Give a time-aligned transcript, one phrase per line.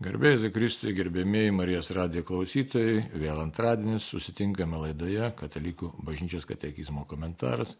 [0.00, 7.74] Garbėjai Kristui, gerbėmėjai Marijos radijo klausytojai, vėl antradienis susitinkame laidoje Katalikų bažnyčios katekizmo komentaras.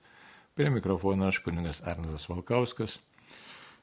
[0.52, 2.98] Prie mikrofono aš kuningas Arnadas Valkauskas.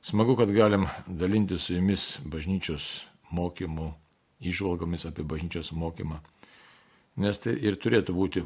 [0.06, 3.88] Smagu, kad galim dalinti su jumis bažnyčios mokymų,
[4.46, 6.20] išvalgomis apie bažnyčios mokymą.
[7.18, 8.44] Nes tai ir turėtų būti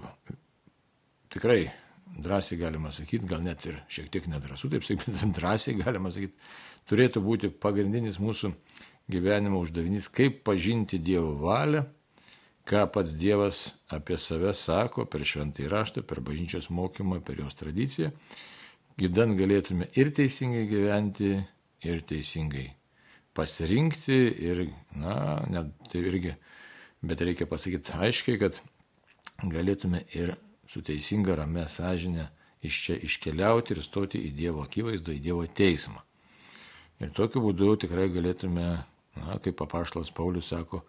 [1.36, 1.66] tikrai
[2.16, 6.40] drąsiai galima sakyti, gal net ir šiek tiek nedrasu, taip sakyti, drąsiai galima sakyti,
[6.88, 8.54] turėtų būti pagrindinis mūsų
[9.12, 11.84] gyvenimo uždavinys, kaip pažinti Dievo valią,
[12.68, 18.12] ką pats Dievas apie save sako per šventąjį raštą, per bažnyčios mokymą, per jos tradiciją,
[19.02, 21.34] gydant galėtume ir teisingai gyventi,
[21.84, 22.68] ir teisingai
[23.34, 24.20] pasirinkti,
[24.50, 25.16] ir, na,
[25.50, 26.36] net tai irgi,
[27.02, 28.60] bet reikia pasakyti aiškiai, kad
[29.52, 30.36] galėtume ir
[30.70, 32.28] su teisinga rame sąžinė
[32.62, 36.04] iš čia iškeliauti ir stoti į Dievo akivaizdą, į Dievo teismą.
[37.02, 38.68] Ir tokiu būdu tikrai galėtume
[39.20, 40.84] na, kaip papaštalas Paulius sako,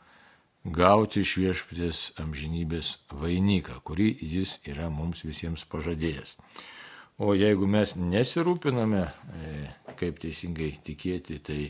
[0.65, 6.37] gauti iš viešpatės amžinybės vainiką, kurį jis yra mums visiems pažadėjęs.
[7.23, 9.51] O jeigu mes nesirūpiname, e,
[9.99, 11.61] kaip teisingai tikėti, tai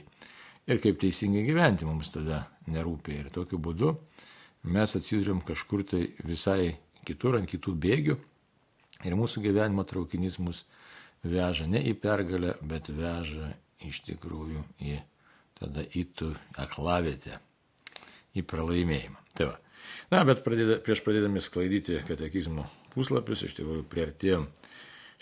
[0.66, 3.24] ir kaip teisingai gyventi mums tada nerūpia.
[3.24, 3.96] Ir tokiu būdu
[4.62, 8.18] mes atsiduriam kažkur tai visai kitur, ant kitų bėgių.
[9.02, 10.64] Ir mūsų gyvenimo traukinys mus
[11.26, 13.50] veža ne į pergalę, bet veža
[13.82, 15.00] iš tikrųjų į
[15.62, 17.38] tada įtų aklavietę
[18.36, 19.20] į pralaimėjimą.
[19.36, 19.58] Tai va.
[20.12, 24.46] Na, bet pradėda, prieš pradėdami sklaidyti katekizmo puslapius, iš tikrųjų priartėjom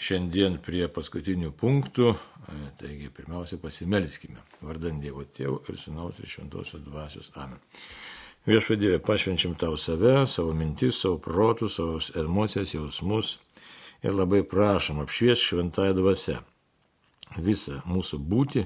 [0.00, 2.14] šiandien prie paskutinių punktų.
[2.14, 4.40] E, taigi, pirmiausia, pasimelskime.
[4.64, 7.30] Vardant Dievo Tėvų ir Sūnaus ir Šventosios Dvasios.
[7.38, 7.60] Amen.
[8.48, 13.36] Viešpadėvė, pašvenčiam tau save, savo mintis, savo protus, savo emocijas, jausmus
[14.00, 16.38] ir labai prašom apšvies šventąją dvasę
[17.44, 18.64] visą mūsų būti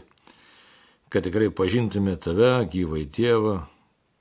[1.15, 3.61] kad tikrai pažintume tave, gyvai Dievą,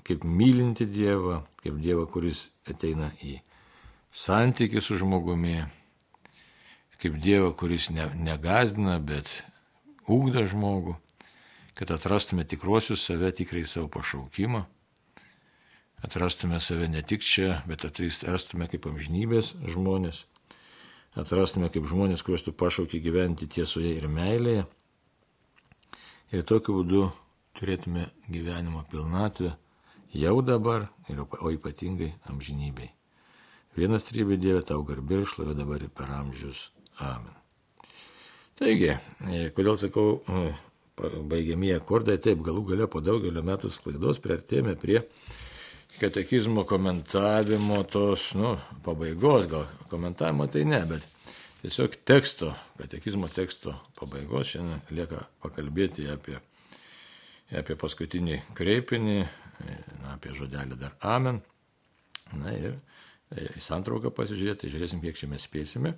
[0.05, 3.39] kaip mylinti Dievą, kaip Dievą, kuris ateina į
[4.13, 5.63] santykių su žmogumi,
[7.01, 9.39] kaip Dievą, kuris ne, negazdina, bet
[10.05, 10.93] ūkda žmogų,
[11.73, 14.61] kad atrastume tikruosius save, tikrai savo pašaukimą,
[16.05, 20.27] atrastume save ne tik čia, bet atrastume kaip amžinybės žmonės,
[21.17, 24.69] atrastume kaip žmonės, kuriuos tu pašauki gyventi tiesoje ir meilėje
[26.33, 27.03] ir tokiu būdu
[27.57, 29.53] turėtume gyvenimo pilnatvę
[30.13, 30.89] jau dabar,
[31.41, 32.91] o ypatingai amžinybei.
[33.77, 36.67] Vienas trybė Dieve tau garbė ir šlovė dabar ir per amžius.
[37.01, 37.33] Amen.
[38.59, 40.43] Taigi, e, kodėl sakau, e,
[41.01, 44.99] baigiamieji akordai, taip galų gale po daugelio metų sklaidos priartėjome prie
[45.97, 48.55] katekizmo komentavimo tos, nu,
[48.85, 51.09] pabaigos, gal komentavimo tai ne, bet
[51.63, 56.35] tiesiog teksto, katekizmo teksto pabaigos šiandien lieka pakalbėti apie,
[57.55, 59.21] apie paskutinį kreipinį,
[60.01, 61.39] na, apie žodelį dar amen.
[62.35, 65.95] Na ir e, į santrauką pasižiūrėti, žiūrėsim, kiek čia mes spėsime.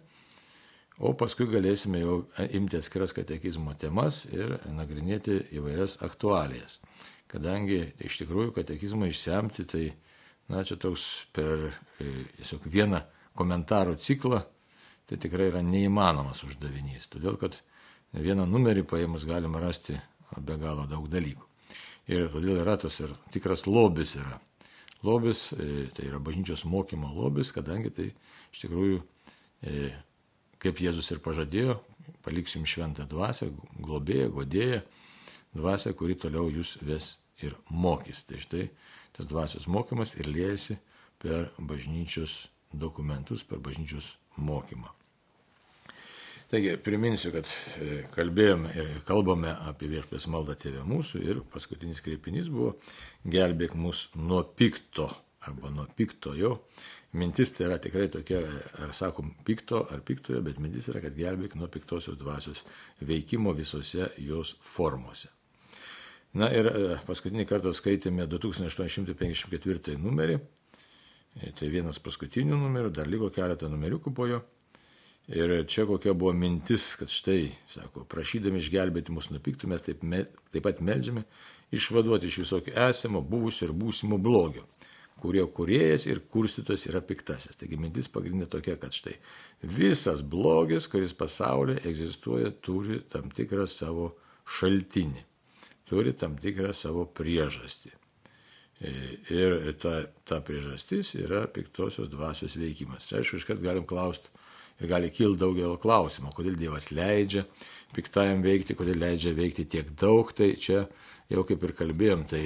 [1.02, 6.78] O paskui galėsime jau imti atskiras katekizmo temas ir nagrinėti įvairias aktualijas.
[7.32, 9.86] Kadangi iš tikrųjų katekizmą išsemti, tai,
[10.52, 13.02] na, čia toks per e, tiesiog vieną
[13.36, 14.46] komentarų ciklą
[15.10, 17.58] tai tikrai yra neįmanomas uždavinys, todėl kad
[18.14, 19.98] vieną numerį paėmus galima rasti
[20.38, 21.46] be galo daug dalykų.
[22.12, 24.40] Ir todėl yra tas ir tikras lobis yra.
[25.06, 28.08] Lobis, e, tai yra bažnyčios mokymo lobis, kadangi tai
[28.54, 29.02] iš tikrųjų,
[29.66, 29.92] e,
[30.62, 31.80] kaip Jėzus ir pažadėjo,
[32.26, 33.52] paliksim šventą dvasę,
[33.82, 34.82] globėją, godėją,
[35.54, 38.24] dvasę, kuri toliau jūs ves ir mokys.
[38.26, 38.70] Tai štai
[39.16, 40.78] tas dvasios mokymas ir liejasi
[41.22, 44.92] per bažnyčios dokumentus, per bažnyčios mokymą.
[46.52, 47.50] Taigi, priminsiu, kad
[47.82, 52.76] e, kalbėjome ir kalbame apie viešpės maldą tėvę mūsų ir paskutinis kreipinys buvo
[53.26, 55.10] gelbėk mus nuo pikto
[55.46, 56.52] arba nuo piktojo.
[57.18, 58.42] Mintis tai yra tikrai tokia,
[58.84, 62.62] ar sakom pikto ar piktojo, bet mintis yra, kad gelbėk nuo piktosios dvasios
[63.02, 65.32] veikimo visose jos formose.
[66.36, 70.38] Na ir e, paskutinį kartą skaitėme 2854 numerį,
[71.36, 74.42] tai vienas paskutinių numerių, dar liko keletą numeriukų po jo.
[75.26, 80.04] Ir čia kokia buvo mintis, kad štai, sako, prašydami išgelbėti mus nuo piktų, mes taip,
[80.06, 80.22] me,
[80.54, 81.24] taip pat melžiame
[81.74, 84.68] išvaduoti iš visokio esamo, buvusio ir būsimo blogio,
[85.18, 87.58] kurio kuriejas ir kurstytos yra piktasis.
[87.58, 89.18] Taigi mintis pagrindinė tokia, kad štai
[89.66, 94.12] visas blogis, kuris pasaulyje egzistuoja, turi tam tikrą savo
[94.60, 95.26] šaltinį,
[95.90, 97.96] turi tam tikrą savo priežastį.
[98.82, 98.92] E,
[99.32, 103.08] ir ta, ta priežastis yra piktosios dvasios veikimas.
[103.08, 104.32] Čia aišku, iškart galim klausti,
[104.82, 107.46] ir gali kilti daugelio klausimų, kodėl Dievas leidžia
[107.96, 110.84] piktajam veikti, kodėl leidžia veikti tiek daug, tai čia
[111.32, 112.44] jau kaip ir kalbėjom, tai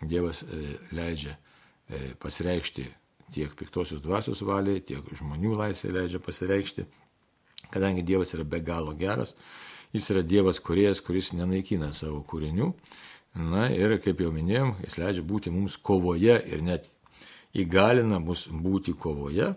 [0.00, 0.44] Dievas
[0.96, 1.36] leidžia
[2.22, 2.86] pasireikšti
[3.34, 6.86] tiek piktosios dvasios valiai, tiek žmonių laisvė leidžia pasireikšti,
[7.74, 9.34] kadangi Dievas yra be galo geras,
[9.92, 12.72] jis yra Dievas kuriejas, kuris nenaikina savo kūrinių.
[13.36, 16.86] Na ir kaip jau minėjom, jis leidžia būti mums kovoje ir net
[17.56, 19.52] įgalina mus būti kovoje.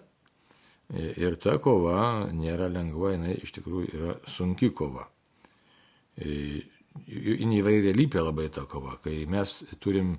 [0.89, 5.05] Ir ta kova nėra lengva, jinai iš tikrųjų yra sunki kova.
[6.19, 10.15] Jin įvairialypė labai ta kova, kai mes turim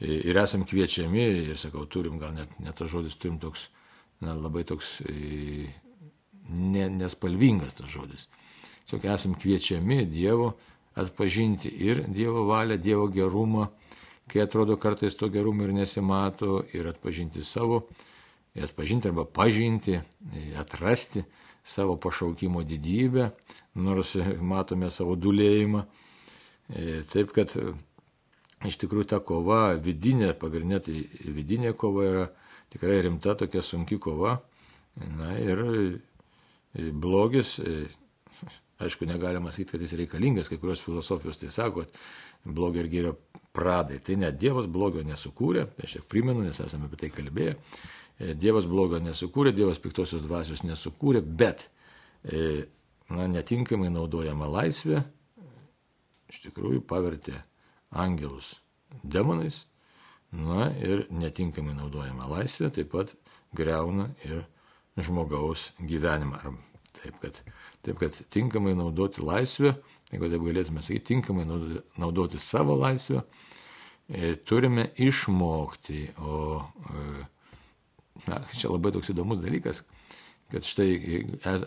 [0.00, 3.66] ir esam kviečiami, ir sakau, turim, gal net, net tas žodis turim toks,
[4.22, 5.00] na, labai toks
[6.48, 8.28] ne, nespalvingas tas žodis.
[8.86, 10.54] Tiesiog esam kviečiami Dievo
[10.98, 13.68] atpažinti ir Dievo valią, Dievo gerumą,
[14.28, 17.86] kai atrodo kartais to gerumo ir nesimato, ir atpažinti savo,
[18.58, 20.00] atpažinti arba pažinti,
[20.58, 21.22] atrasti
[21.64, 23.30] savo pašaukimo didybę,
[23.74, 25.84] nors matome savo dulėjimą.
[27.12, 27.54] Taip kad
[28.68, 32.26] iš tikrųjų ta kova, vidinė, pagrindinė, tai vidinė kova yra
[32.72, 34.40] tikrai rimta, tokia sunki kova.
[34.98, 35.62] Na ir
[36.74, 37.58] blogis,
[38.78, 41.84] aišku, negalima sakyti, kad jis reikalingas, kai kurios filosofijos tai sako,
[42.44, 43.14] blogio ir gėrio
[43.56, 43.98] pradai.
[44.04, 47.56] Tai net Dievas blogio nesukūrė, aš tik primenu, nes esame apie tai kalbėję.
[48.38, 51.68] Dievas blogio nesukūrė, Dievas piktosios dvasios nesukūrė, bet
[52.24, 55.02] na, netinkamai naudojama laisvė
[56.28, 57.38] iš tikrųjų pavertė
[57.90, 58.56] angelus
[59.02, 59.64] demonais,
[60.32, 63.14] na ir netinkamai naudojama laisvė taip pat
[63.56, 64.44] greuna ir
[65.00, 66.42] žmogaus gyvenimą.
[66.98, 67.36] Taip kad,
[67.88, 69.74] taip kad tinkamai naudoti laisvę,
[70.12, 73.24] jeigu taip galėtume sakyti, tinkamai naudoti, savo laisvę,
[74.08, 76.04] e, turime išmokti.
[76.20, 76.62] O
[76.92, 77.28] e,
[78.28, 79.84] na, čia labai toks įdomus dalykas,
[80.52, 81.24] kad štai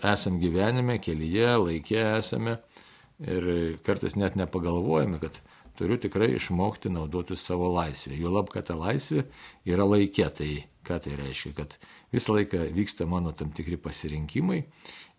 [0.09, 2.59] esam gyvenime, kelyje, laikė esame
[3.21, 5.38] ir kartais net nepagalvojame, kad
[5.77, 8.17] turiu tikrai išmokti naudoti savo laisvę.
[8.17, 9.27] Jo lab, kad ta laisvė
[9.69, 10.27] yra laikė.
[10.38, 10.50] Tai
[10.85, 11.53] ką tai reiškia?
[11.57, 11.77] Kad
[12.13, 14.63] visą laiką vyksta mano tam tikri pasirinkimai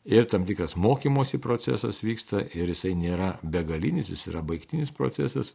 [0.05, 5.55] ir tam tikras mokymosi procesas vyksta ir jisai nėra begalinis, jis yra baigtinis procesas.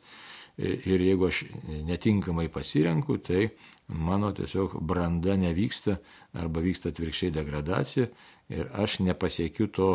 [0.57, 1.43] Ir jeigu aš
[1.85, 3.51] netinkamai pasirenku, tai
[3.93, 5.99] mano tiesiog branda nevyksta
[6.33, 8.07] arba vyksta atvirkščiai degradacija
[8.49, 9.91] ir aš nepasiekiu to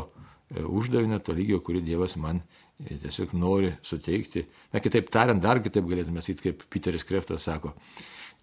[0.53, 2.45] uždavinio, to lygio, kurį Dievas man
[2.79, 4.45] tiesiog nori suteikti.
[4.73, 7.75] Na, kitaip tariant, dar kitaip galėtume sakyti, kaip Peteris Kreftas sako,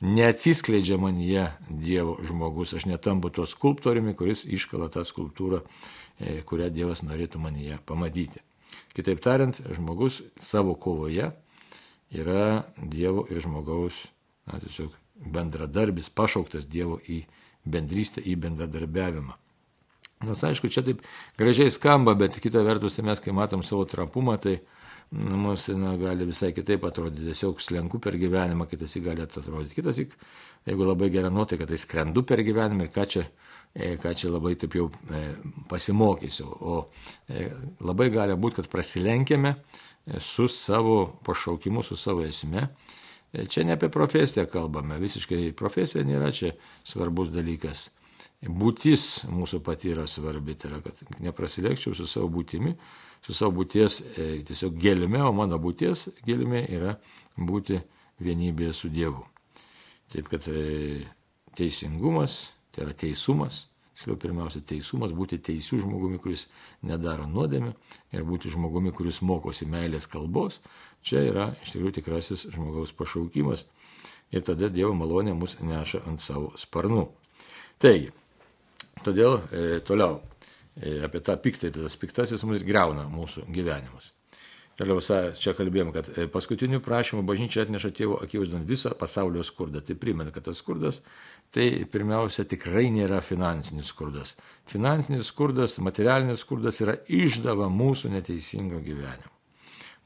[0.02, 5.62] neatsiskleidžia man jie Dievo žmogus, aš netampu to skulptoriumi, kuris iškala tą skulptūrą,
[6.20, 8.42] e, kurią Dievas norėtų man ją pamatyti.
[8.96, 11.32] Kitaip tariant, žmogus savo kovoje
[12.12, 14.08] yra Dievo ir žmogaus,
[14.48, 17.24] na, tiesiog bendradarbis, pašauktas Dievo į
[17.68, 19.36] bendrystę, į bendradarbiavimą.
[20.28, 21.04] Nes aišku, čia taip
[21.40, 24.58] gražiai skamba, bet kita vertus, tai mes kai matom savo trapumą, tai
[25.12, 27.26] mums na, gali visai kitaip atrodyti.
[27.30, 29.78] Tiesiog slenku per gyvenimą, kitas jį gali atrodyti.
[29.80, 30.02] Kitas,
[30.68, 33.26] jeigu labai gera nuotaika, tai skrendu per gyvenimą ir ką čia,
[33.74, 35.24] e, ką čia labai taip jau e,
[35.72, 36.48] pasimokysiu.
[36.62, 36.80] O
[37.28, 37.50] e,
[37.82, 39.56] labai gali būti, kad prasilenkėme
[40.22, 42.70] su savo pašaukimu, su savo esme.
[43.30, 47.92] Čia ne apie profesiją kalbame, visiškai profesija nėra čia svarbus dalykas
[48.48, 52.76] būtis mūsų pati yra svarbi, tai yra, kad neprasilėkčiau su savo būtimi,
[53.26, 56.96] su savo būties e, tiesiog gelime, o mano būties gelime yra
[57.38, 57.80] būti
[58.24, 59.24] vienybėje su Dievu.
[60.14, 61.02] Taip kad e,
[61.58, 66.48] teisingumas, tai yra teisumas, tiksliau pirmiausia teisumas, būti teisių žmogumi, kuris
[66.88, 67.74] nedaro nuodėmę
[68.16, 70.62] ir būti žmogumi, kuris mokosi meilės kalbos,
[71.04, 73.68] čia yra iš tikrųjų tikrasis žmogaus pašaukimas
[74.32, 77.10] ir tada Dievo malonė mus neša ant savo sparnų.
[77.80, 78.10] Taigi,
[79.00, 80.20] Todėl e, toliau
[80.80, 84.14] apie tą piktąjį, tas piktasis mus greuna mūsų gyvenimus.
[84.80, 85.02] Toliau
[85.36, 89.82] čia kalbėjom, kad e, paskutiniu prašymu bažnyčia atneša tėvo akivaizdant visą pasaulio skurdą.
[89.84, 91.02] Tai primena, kad tas skurdas
[91.52, 94.38] tai pirmiausia tikrai nėra finansinis skurdas.
[94.72, 99.36] Finansinis skurdas, materialinis skurdas yra išdava mūsų neteisingo gyvenimo.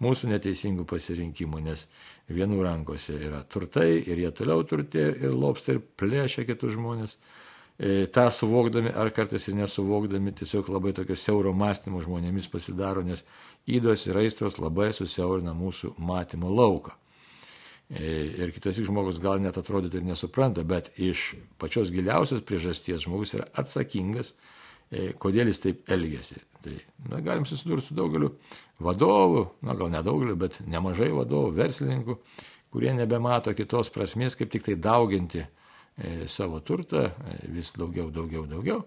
[0.01, 1.85] Mūsų neteisingų pasirinkimų, nes
[2.33, 7.52] vienų rankose yra turtai ir jie toliau turtė ir lopsta ir plėšia kitus žmonės E,
[8.13, 13.25] tą suvokdami ar kartais ir nesuvokdami, tiesiog labai tokio siauro mąstymo žmonėmis pasidaro, nes
[13.67, 16.93] įdos ir aistros labai susiaurina mūsų matymo lauką.
[17.91, 18.03] E,
[18.39, 23.49] ir kitas žmogus gal net atrodytų ir nesupranta, bet iš pačios giliausios priežasties žmogus yra
[23.59, 24.31] atsakingas,
[24.89, 26.39] e, kodėl jis taip elgesi.
[26.63, 26.77] Tai
[27.09, 28.31] na, galim susidurti su daugeliu
[28.79, 32.17] vadovų, na gal nedaugeliu, bet nemažai vadovų, verslininkų,
[32.71, 35.62] kurie nebemato kitos prasmės, kaip tik tai dauginti E,
[36.27, 38.81] savo turtą e, vis daugiau, daugiau, daugiau,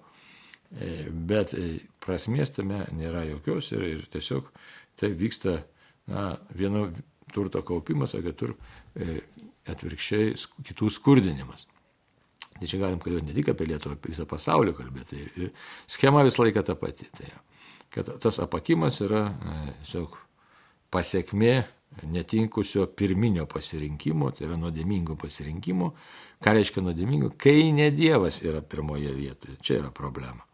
[0.75, 1.55] e, bet
[2.03, 4.51] prasmės tame nėra jokios ir, ir tiesiog
[4.99, 5.61] tai vyksta
[6.11, 6.89] na, vienu,
[7.33, 8.55] turto kaupimas, o kitur
[8.95, 9.21] e,
[9.71, 10.35] atvirkščiai
[10.67, 11.67] kitų skurdinimas.
[12.57, 15.19] Tai čia galim kalbėti ne tik apie Lietuvą, apie visą pasaulį kalbėti.
[15.37, 15.51] Ir
[15.91, 17.09] schema visą laiką ta pati.
[17.17, 17.29] Tai,
[17.93, 20.17] kad tas apakimas yra e, tiesiog
[20.95, 21.57] pasiekmė
[22.13, 25.93] netinkusio pirminio pasirinkimo, tai yra nuodėmingo pasirinkimo.
[26.45, 27.33] Ką reiškia nuodėmingo?
[27.41, 29.57] Kai ne Dievas yra pirmoje vietoje.
[29.65, 30.45] Čia yra problema.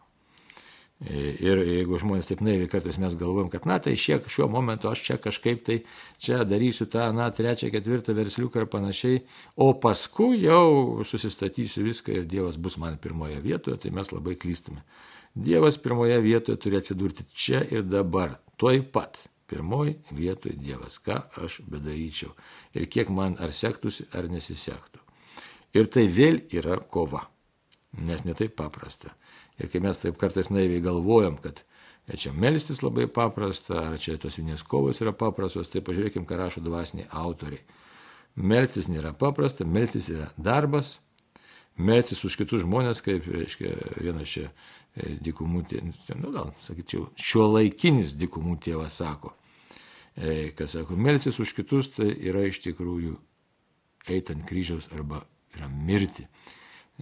[1.10, 5.00] Ir jeigu žmonės taip naiviai kartais mes galvojam, kad na tai šiek, šiuo momentu aš
[5.02, 5.80] čia kažkaip tai
[6.22, 9.24] čia darysiu tą, na, trečią, ketvirtą versliuką ir panašiai,
[9.58, 14.84] o paskui jau susistatysiu viską ir Dievas bus man pirmoje vietoje, tai mes labai klystume.
[15.34, 19.26] Dievas pirmoje vietoje turi atsidurti čia ir dabar, tuoj pat.
[19.52, 22.30] Pirmoji vietoje Dievas, ką aš bedaryčiau
[22.78, 25.01] ir kiek man ar sektųsi, ar nesisektų.
[25.72, 27.24] Ir tai vėl yra kova,
[27.96, 29.14] nes netaip paprasta.
[29.60, 31.62] Ir kai mes taip kartais naiviai galvojam, kad
[32.18, 36.64] čia melstis labai paprasta, ar čia tos vinės kovos yra paprastos, tai pažiūrėkime, ką rašo
[36.64, 37.64] dvasiniai autoriai.
[38.36, 40.98] Melstis nėra paprasta, melstis yra darbas,
[41.76, 47.48] melstis už kitus žmonės, kaip, reiškia, vienas čia e, dikumų tėvas, nu gal, sakyčiau, šio
[47.52, 49.34] laikinis dikumų tėvas sako,
[50.16, 53.18] e, kad sako, melstis už kitus tai yra iš tikrųjų
[54.12, 55.22] eiti ant kryžiaus arba
[55.56, 56.26] yra mirti.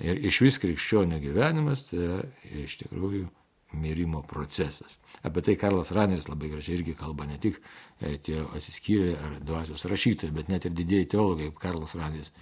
[0.01, 2.21] Ir iš vis krikščionio gyvenimas tai yra
[2.63, 3.27] iš tikrųjų
[3.73, 4.99] mirimo procesas.
[5.23, 7.61] Apie tai Karlas Raneris labai gražiai irgi kalba, ne tik
[8.01, 12.33] e, tie asiskyrė ar dvasios rašytojai, bet net ir didėjai teologai, kaip Karlas Raneris.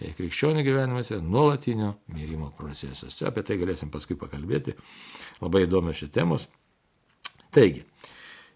[0.00, 3.18] E, krikščionio gyvenimas yra nuolatinio mirimo procesas.
[3.18, 4.74] Čia apie tai galėsim paskui pakalbėti.
[5.42, 6.48] Labai įdomios šios temos.
[7.54, 7.84] Taigi,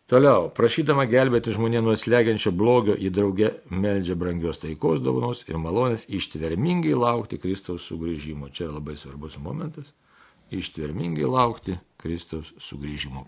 [0.07, 6.05] Toliau, prašydama gelbėti žmonė nuo slegiančio blogio, į draugę meldžia brangios taikos dovanos ir malonės
[6.15, 8.47] ištvermingai laukti Kristaus sugrįžimo.
[8.55, 9.91] Čia labai svarbus momentas-
[10.61, 13.25] ištvermingai laukti Kristaus sugrįžimo.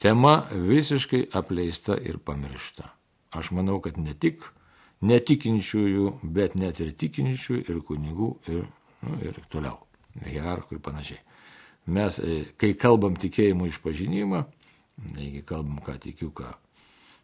[0.00, 2.88] Tema visiškai apleista ir pamiršta.
[3.30, 4.48] Aš manau, kad ne tik
[5.02, 8.64] netikinčiųjų, bet net ir tikinčiųjų ir kunigų ir,
[9.02, 9.76] nu, ir toliau,
[10.24, 11.20] hierarchų ir panašiai.
[11.86, 14.44] Mes, e, kai kalbam tikėjimo išpažinimą,
[15.14, 16.52] Taigi kalbam, ką tikiu, ką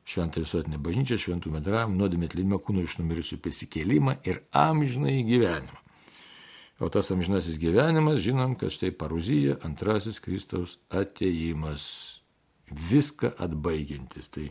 [0.09, 5.83] šventą visuotinę bažnyčią, šventų medravimą, nuodėmė atleidimą, kūno iš numirusių pasikėlimą ir amžinai gyvenimą.
[6.79, 11.85] O tas amžinasis gyvenimas, žinom, kad štai paruzija, antrasis Kristaus ateimas,
[12.71, 14.31] viską atbaigiantis.
[14.31, 14.47] Tai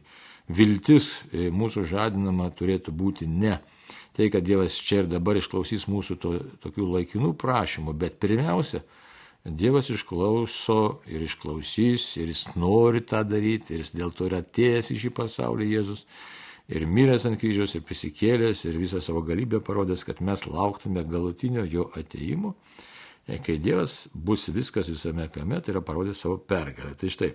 [0.51, 3.57] viltis e, mūsų žadinama turėtų būti ne
[4.17, 6.33] tai, kad Dievas čia ir dabar išklausys mūsų to,
[6.63, 8.81] tokių laikinų prašymų, bet pirmiausia,
[9.45, 14.91] Dievas išklauso ir išklausys, ir jis nori tą daryti, ir jis dėl to yra atėjęs
[14.91, 16.03] į šį pasaulį Jėzus,
[16.67, 21.63] ir miręs ant kryžiaus, ir prisikėlęs, ir visą savo galybę parodęs, kad mes lauktume galutinio
[21.63, 22.57] jo ateimo,
[23.27, 26.97] e, kai Dievas bus viskas visame kame, tai yra parodęs savo pergalę.
[26.99, 27.31] Tai štai,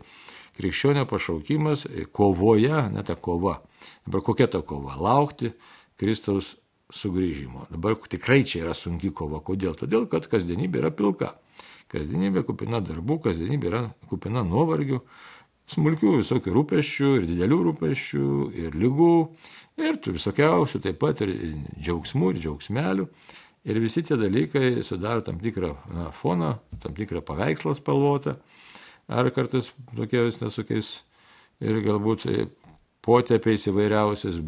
[0.58, 3.62] krikščionio pašaukimas e, kovoje, ne ta kova.
[4.04, 4.98] Dabar kokia ta kova?
[5.00, 5.54] Laukti
[5.96, 6.58] Kristaus
[6.92, 7.66] sugrįžimo.
[7.72, 9.40] Dabar tikrai čia yra sunki kova.
[9.44, 9.76] Kodėl?
[9.78, 11.32] Todėl, kad kasdienybė yra pilka.
[11.92, 15.02] Kasdienybė kupina darbų, kasdienybė yra kupina nuovargių,
[15.72, 18.26] smulkių visokių rūpeščių ir didelių rūpeščių
[18.62, 19.12] ir lygų
[19.82, 21.34] ir tų visokiausių taip pat ir
[21.78, 23.06] džiaugsmų ir džiaugsmelių.
[23.62, 28.34] Ir visi tie dalykai sudaro tam tikrą na, foną, tam tikrą paveikslą spalvotą,
[29.06, 30.88] ar kartais tokiais nesukiais
[31.62, 32.26] ir galbūt
[33.06, 34.40] potėpiais įvairiausiais,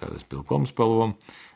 [0.00, 1.12] kas pilkom spalvom,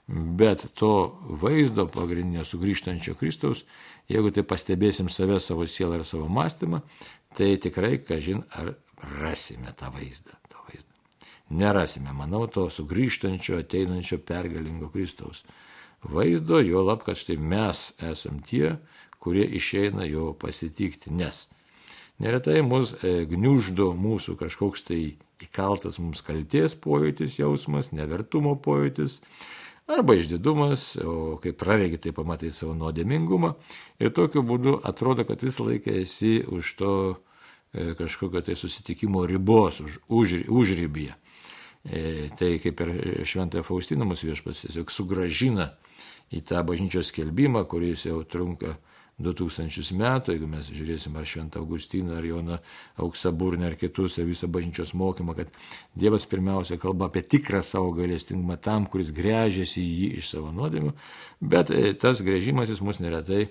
[0.06, 3.64] bet to vaizdo pagrindinio sugrįžtančio Kristaus
[4.06, 6.82] Jeigu tai pastebėsim save, savo sielą ir savo mąstymą,
[7.34, 8.76] tai tikrai, kažin, ar
[9.18, 10.36] rasime tą vaizdą.
[10.50, 10.92] Tą vaizdą.
[11.50, 15.42] Nerasime, manau, to sugrįžtančio, ateinančio pergalingo Kristaus
[16.06, 18.76] vaizdo, jo lab, kad štai mes esam tie,
[19.18, 21.48] kurie išeina jo pasitikti, nes
[22.22, 25.00] neretai mus e, gniuždo mūsų kažkoks tai
[25.42, 29.18] įkaltas mums kalties pojūtis, jausmas, nevertumo pojūtis,
[29.86, 33.52] arba išdidumas, o kai praregi, tai pamatai savo nuodėmingumą
[34.02, 39.80] ir tokiu būdu atrodo, kad visą laiką esi už to e, kažkokio tai susitikimo ribos,
[39.80, 41.14] už, už, užrybyje.
[41.86, 42.92] E, tai kaip ir
[43.28, 45.70] šventąją Faustiną mūsų viešpas tiesiog sugražina
[46.34, 48.74] į tą bažnyčios skelbimą, kuris jau trunka
[49.22, 52.58] 2000 metų, jeigu mes žiūrėsim ar Šventą Augustiną, ar Joną
[53.00, 55.54] Auksaburnę, ar kitus, ar visą bažnyčios mokymą, kad
[55.96, 60.92] Dievas pirmiausia kalba apie tikrą savo gailestingumą tam, kuris grežiasi į jį iš savo nuodėmių,
[61.40, 63.46] bet e, tas grėžimasis mus neretai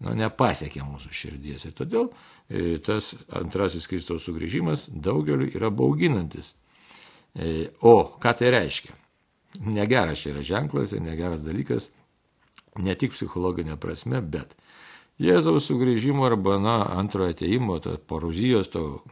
[0.00, 1.68] nu, nepasiekia mūsų širdies.
[1.68, 2.08] Ir todėl
[2.48, 6.54] e, tas antrasis Kristaus sugrįžimas daugeliu yra bauginantis.
[7.36, 8.96] E, o ką tai reiškia?
[9.68, 11.90] Negeras čia yra ženklas ir negeras dalykas,
[12.80, 14.56] ne tik psichologinė prasme, bet
[15.22, 19.02] Jėzaus sugrįžimo arba, na, antrojo ateimo, to poruzijos, to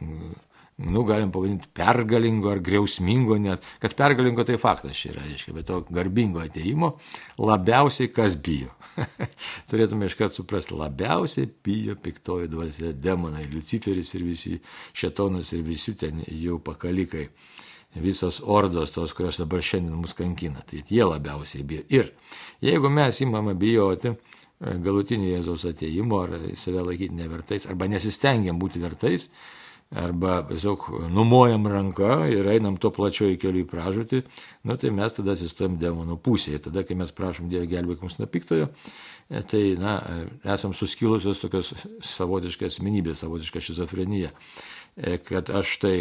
[0.81, 5.69] nu, galim pavadinti pergalingo ar griausmingo net, kad pergalingo tai faktas čia yra, aiškiai, bet
[5.69, 6.95] to garbingo ateimo
[7.39, 8.73] labiausiai kas bijo.
[9.71, 14.57] Turėtume iškart suprasti, labiausiai bijo piktoji dvasia, demonai, Luciferis ir visi
[14.97, 17.29] šetonas ir visi ten jau pakalikai
[18.01, 20.63] visos ordos tos, kurios dabar šiandien mus kankina.
[20.67, 21.87] Tai jie labiausiai bijo.
[21.91, 22.11] Ir
[22.63, 24.15] jeigu mes įmame bijoti
[24.61, 29.27] e, galutinį Jėzaus ateimo, ar save laikyti nevertais, arba nesistengiam būti vertais,
[29.91, 34.21] arba tiesiog numojam ranką ir einam to plačioju keliu į pražūtį,
[34.69, 36.61] nu, tai mes tada atsistojam demono pusėje.
[36.69, 38.69] Tada, kai mes prašom Dievą gelbėk mus nuo piktojo,
[39.29, 41.73] e, tai, na, e, esam suskilusios tokios
[42.13, 44.31] savotiškas asmenybės, savotiška šizofrenija,
[45.25, 45.95] kad aš tai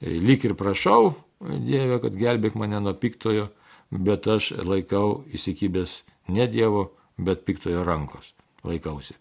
[0.00, 3.46] lyg ir prašau, Dieve, kad gelbėk mane nuo piktojo,
[3.90, 6.90] bet aš laikau įsikibęs ne Dievo,
[7.26, 8.34] bet piktojo rankos
[8.66, 9.16] laikausi.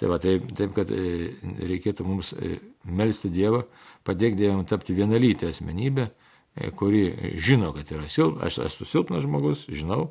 [0.00, 1.30] Tai va, taip, taip, kad e,
[1.62, 2.56] reikėtų mums e,
[2.90, 3.62] melstį Dievą,
[4.06, 6.08] padėk Dievam tapti vienalytę asmenybę,
[6.56, 7.04] e, kuri
[7.38, 10.08] žino, kad yra silp, aš esu silpnas žmogus, žinau,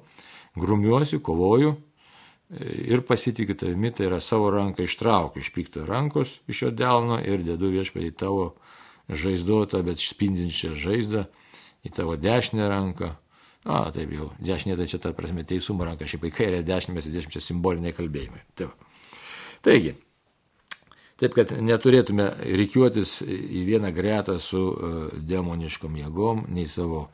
[0.55, 1.75] grumiuosi, kovoju
[2.59, 7.43] ir pasitikiu tavimi, tai yra savo ranką ištraukiu iš piktojo rankos, iš jo delno ir
[7.47, 8.47] dedu viešpatį tavo
[9.11, 11.25] žaizduotą, bet spindinčią žaizdą
[11.87, 13.13] į tavo dešinę ranką.
[13.61, 17.09] A, taip jau, dešinė tai čia ta prasme teisumo ranka, šiaip į kairę dešinę mes
[17.11, 18.41] įdėsim čia simboliniai kalbėjimai.
[18.57, 18.73] Taip.
[19.61, 19.93] Taigi,
[21.21, 27.05] taip kad neturėtume reikiuotis į vieną gretą su uh, demoniškom jėgom, nei savo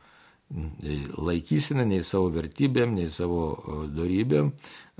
[0.48, 4.54] laikysiną, nei savo vertybėm, nei savo uh, darybėm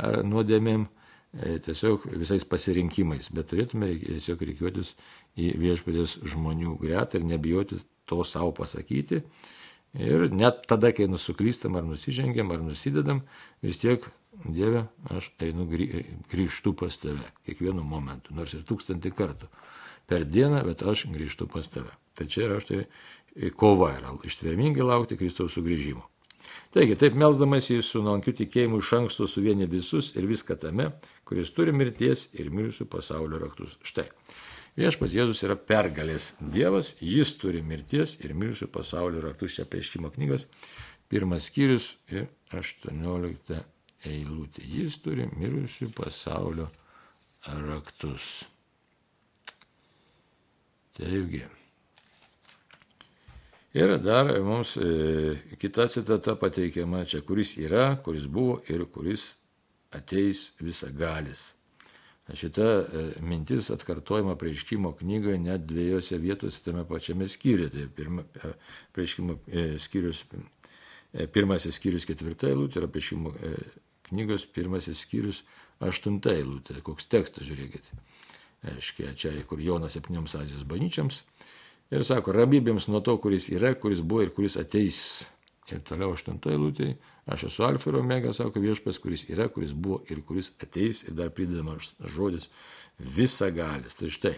[0.04, 0.84] ar nuodėmėm,
[1.32, 4.92] e, tiesiog visais pasirinkimais, bet turėtume tiesiog reikiuotis
[5.40, 9.24] į viešpatės žmonių gretą ir nebijoti to savo pasakyti
[9.96, 13.22] Ir net tada, kai nusuklystam ar nusižengiam ar nusidedam,
[13.64, 14.04] vis tiek,
[14.44, 15.64] Dieve, aš einu
[16.30, 19.48] grįžtu pas tave kiekvienu momentu, nors ir tūkstantį kartų
[20.06, 21.90] per dieną, bet aš grįžtu pas tave.
[22.14, 22.84] Tai čia yra štai
[23.58, 26.04] kova yra ištvermingai laukti Kristaus sugrįžimo.
[26.72, 30.90] Taigi, taip melsdamas į su nuolankiu tikėjimu iš anksto suvienė visus ir viską tame,
[31.28, 33.76] kuris turi mirties ir mirusių pasaulio raktus.
[33.82, 34.06] Štai.
[34.78, 40.46] Viešpas Jėzus yra pergalės Dievas, jis turi mirties ir mirusių pasaulio raktus čia prieškimo knygos,
[41.10, 43.58] pirmas skyrius ir 18
[44.06, 44.62] eilutė.
[44.62, 46.68] Jis turi mirusių pasaulio
[47.66, 48.28] raktus.
[50.94, 51.42] Taigi.
[53.78, 59.32] Ir dar mums e, kita citata pateikiama čia, kuris yra, kuris buvo ir kuris
[59.90, 61.57] ateis visagalis.
[62.34, 67.70] Šita e, mintis atkartojama prieškimo knygoje net dviejose vietose tame pačiame skyriuje.
[67.72, 68.52] Tai pirma, e,
[68.92, 70.24] prieškimo e, skyrius,
[71.32, 73.32] pirmasis skyrius ketvirta eilutė yra prieškimo
[74.10, 75.42] knygos pirmasis skyrius
[75.80, 76.82] aštunta eilutė.
[76.84, 77.96] Koks tekstas, žiūrėkite.
[78.68, 81.22] Aiškiai, čia, kur Jonas septynioms Azijos bažnyčiams.
[81.94, 85.00] Ir sako, ramybėms nuo to, kuris yra, kuris buvo ir kuris ateis.
[85.68, 86.94] Ir toliau aštunta eilutė
[87.28, 91.16] Aš esu alfa ir omega, sako viešpas, kuris yra, kuris buvo ir kuris ateis ir
[91.16, 92.48] dar pridedamas žodis
[92.98, 93.98] visagalis.
[93.98, 94.32] Tai štai,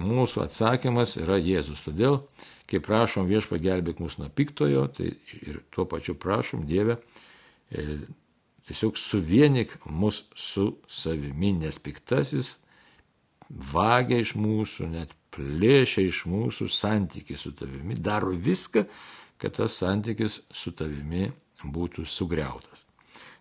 [0.00, 1.82] mūsų atsakymas yra Jėzus.
[1.84, 2.22] Todėl,
[2.70, 5.10] kai prašom viešpa gelbėk mus nuo piktojo, tai
[5.42, 6.96] ir tuo pačiu prašom Dievę,
[7.68, 7.84] e,
[8.70, 12.54] tiesiog suvienik mus su savimi, nes piktasis
[13.50, 18.86] vagia iš mūsų, net plėšia iš mūsų santykiai su tavimi, daro viską,
[19.38, 21.30] kad tas santykis su tavimi
[21.64, 22.84] būtų sugriautas.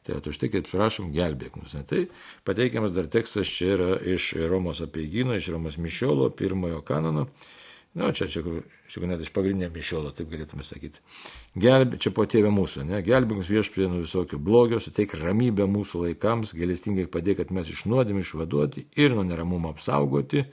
[0.08, 1.76] Tai va, už tai, kaip prašom, gelbėk mus.
[1.90, 2.06] Tai
[2.48, 7.28] pateikiamas dar tekstas čia yra iš Romos apieigino, iš Romos mišiolo, pirmojo kanono.
[7.98, 8.44] Na, čia, čia,
[8.88, 11.02] čia net iš pagrindinio mišiolo, taip galėtume sakyti.
[11.60, 13.02] Gelbė, čia po tėvė mūsų, ne?
[13.04, 17.84] Gelbėk mus viešprie nuo visokio blogio, suteik ramybę mūsų laikams, galestingai padėk, kad mes iš
[17.90, 20.46] nuodėmį išvaduoti ir nuo neramumo apsaugoti,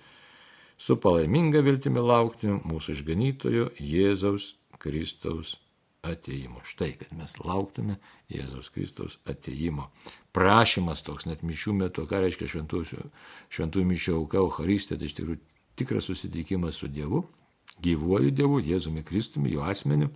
[0.80, 4.54] su palaiminga viltimi laukti mūsų išganytojo Jėzaus
[4.84, 5.56] Kristaus
[6.04, 6.60] ateimo.
[6.64, 7.96] Štai, kad mes lauktume
[8.32, 9.88] Jėzaus Kristaus ateimo.
[10.36, 13.06] Prašymas toks net mišių metu, ką reiškia šventųjų,
[13.54, 15.40] šventųjų mišių auka, Euharistė, tai iš tikrųjų
[15.80, 17.24] tikras susitikimas su Dievu,
[17.84, 20.10] gyvuoju Dievu, Jėzumi Kristumi, jo asmeniu,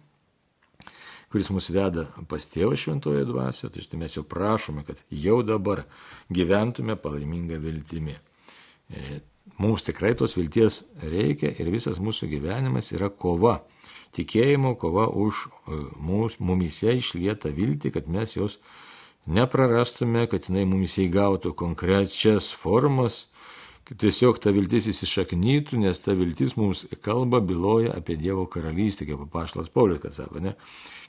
[1.33, 5.85] kuris mus veda pas tėvą šventoje dvasioje, tai štai mes jau prašome, kad jau dabar
[6.33, 8.15] gyventume palaimingą viltimį.
[8.89, 9.19] E,
[9.61, 13.59] mums tikrai tos vilties reikia ir visas mūsų gyvenimas yra kova
[14.17, 18.59] tikėjimo kova už e, mūs, mumise išlietą viltį, kad mes jos
[19.29, 23.27] neprarastume, kad jinai mumise įgautų konkrečias formas,
[23.89, 29.23] kad tiesiog ta viltis įsišaknytų, nes ta viltis mums kalba, byloja apie Dievo karalystę, kaip
[29.27, 30.55] papaštas Paulius, kad sako, ne,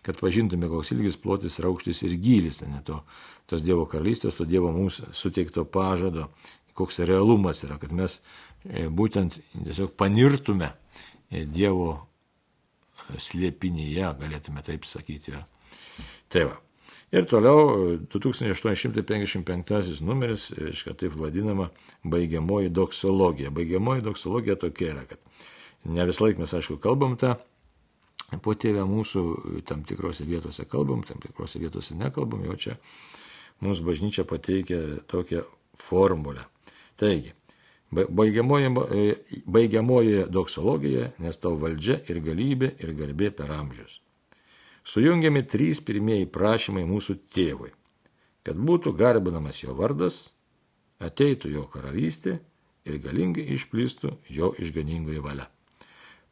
[0.05, 3.01] kad pažintume, koks ilgis, plotis, raukštis ir gylis, ne to,
[3.51, 6.29] tos Dievo karalystės, to Dievo mums suteikto pažado,
[6.79, 8.21] koks realumas yra, kad mes
[8.63, 10.71] e, būtent tiesiog panirtume
[11.29, 11.97] Dievo
[13.17, 15.37] slėpinyje, galėtume taip sakyti.
[16.29, 16.57] Tai va.
[17.09, 21.71] Ir toliau 2855 numeris, reiškia taip vadinama
[22.05, 23.49] baigiamoji doksologija.
[23.49, 25.17] Baigiamoji doksologija tokia yra, kad
[25.89, 27.33] ne vis laik mes, aišku, kalbam tą
[28.45, 29.23] po tėvę mūsų,
[29.65, 32.77] tam tikrose vietose kalbam, tam tikrose vietose nekalbam, jau čia
[33.65, 35.41] mūsų bažnyčia pateikia tokią
[35.81, 36.45] formulę.
[36.99, 37.33] Taigi,
[37.91, 38.73] baigiamoji,
[39.45, 43.99] baigiamoji doksologija, nes tau valdžia ir galybė ir garbė per amžius
[44.89, 47.71] sujungiami trys pirmieji prašymai mūsų tėvui,
[48.45, 50.31] kad būtų garbinamas jo vardas,
[50.99, 52.39] ateitų jo karalystė
[52.89, 55.49] ir galingai išplistų jo išganingoji valia.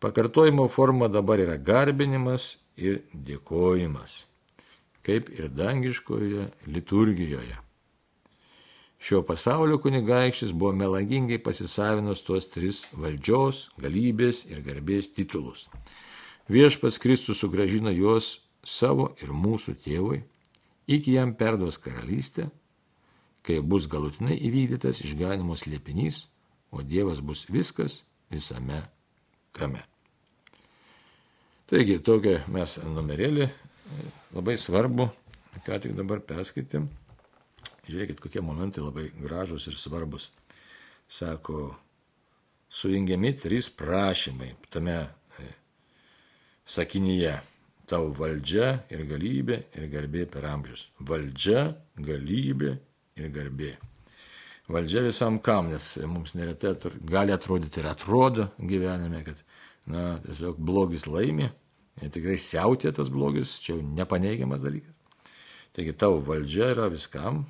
[0.01, 4.25] Pakartojimo forma dabar yra garbinimas ir dėkojimas,
[5.05, 7.57] kaip ir dangiškoje liturgijoje.
[8.99, 15.67] Šio pasaulio kunigaikštis buvo melagingai pasisavinus tuos tris valdžios, galybės ir garbės titulus.
[16.49, 20.23] Viešpas Kristus sugražino juos savo ir mūsų tėvui,
[20.87, 22.49] iki jam perduos karalystę,
[23.45, 26.25] kai bus galutinai įvykdytas išganimo slėpinys,
[26.71, 28.81] o Dievas bus viskas visame
[29.55, 29.83] kame.
[31.67, 33.47] Taigi, tokia mes numerėlį
[34.35, 35.09] labai svarbu,
[35.67, 36.87] ką tik dabar perskaitėm.
[37.87, 40.31] Žiūrėkit, kokie momentai labai gražus ir svarbus.
[41.07, 41.69] Sako,
[42.67, 44.97] sujungiami trys prašymai tame
[45.39, 45.51] e,
[46.67, 47.37] sakinyje
[47.87, 50.89] tau valdžia ir galybė ir garbė per amžius.
[50.99, 52.73] Valdžia, galybė
[53.21, 53.77] ir garbė.
[54.67, 56.75] Valdžia visam kam, nes mums neretai
[57.07, 59.39] gali atrodyti ir atrodo gyvenime, kad
[59.87, 61.53] na, tiesiog blogis laimė,
[62.03, 64.91] ir tikrai siautė tas blogis, čia jau nepaneigiamas dalykas.
[65.77, 67.45] Taigi tavo valdžia yra viskam,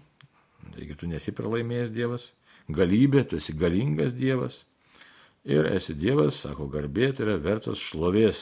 [0.75, 2.31] taigi tu nesi pralaimėjęs Dievas,
[2.73, 4.63] galybė, tu esi galingas Dievas
[5.47, 8.41] ir esi Dievas, sako garbė, tai yra vertas šlovės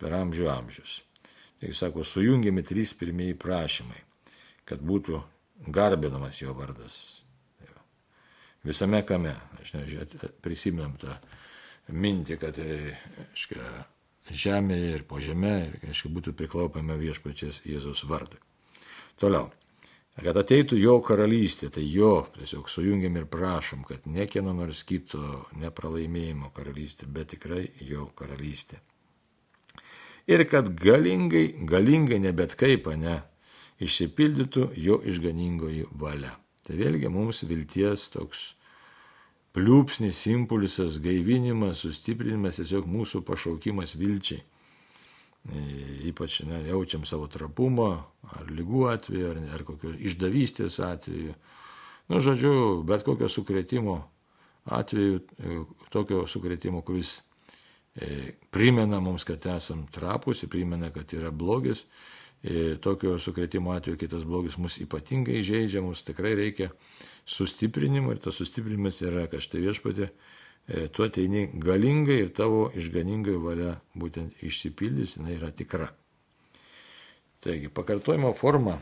[0.00, 1.00] per amžių amžius.
[1.60, 4.00] Taigi sako, sujungiami trys pirmieji prašymai,
[4.64, 5.20] kad būtų
[5.68, 7.20] garbinamas jo vardas.
[8.64, 11.14] Visame kame, aš nežinau, prisimenam tą
[11.88, 13.64] mintį, kad aiškia,
[14.30, 18.40] žemėje ir po žemė ir aiškia, būtų priklaupama viešpačias Jėzaus vardui.
[19.20, 19.48] Toliau.
[20.18, 25.46] Kad ateitų jo karalystė, tai jo tiesiog sujungiam ir prašom, kad ne kieno nors kito
[25.62, 28.82] nepralaimėjimo karalystė, bet tikrai jo karalystė
[30.30, 33.20] ir kad galingai, galingai ne bet kaip, ne,
[33.82, 36.36] išsipildytų jo išganingoji valia.
[36.66, 38.42] Tai vėlgi mums vilties toks
[39.56, 44.44] pliūpsnis, impulsas, gaivinimas, sustiprinimas, tiesiog mūsų pašaukimas vilčiai.
[45.48, 45.62] E,
[46.10, 47.90] ypač ne, jaučiam savo trapumą,
[48.36, 51.32] ar lygų atveju, ar, ar kokio išdavystės atveju.
[52.10, 53.96] Nu, žodžiu, bet kokio sukretimo
[54.68, 55.62] atveju, e,
[55.94, 57.20] tokio sukretimo, kuris
[57.94, 61.84] E, primena mums, kad esam trapus, primena, kad yra blogis.
[62.42, 66.70] E, tokio sukretimo atveju kitas blogis mus ypatingai žaidžia, mums tikrai reikia
[67.28, 70.39] sustiprinimo ir tas sustiprinimas yra, kad štai viešpatė, e,
[70.94, 75.90] tu ateini galingai ir tavo išganingai valia būtent išsipildys, jinai yra tikra.
[77.40, 78.76] Taigi, pakartojimo forma